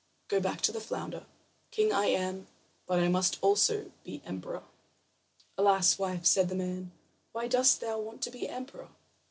Go 0.29 0.39
back 0.39 0.61
to 0.61 0.71
the 0.71 0.81
flounder. 0.81 1.27
King 1.69 1.93
I 1.93 2.05
am, 2.07 2.47
but 2.87 2.97
I 2.97 3.07
must 3.07 3.37
also 3.39 3.91
be 4.03 4.19
emperor." 4.25 4.63
"Alas, 5.59 5.99
wife," 5.99 6.25
said 6.25 6.49
the 6.49 6.55
man, 6.55 6.91
"why 7.33 7.47
dost 7.47 7.81
thou 7.81 7.97
now 7.97 7.99
want 7.99 8.23
to 8.23 8.31
be 8.31 8.49
emperor?" 8.49 8.89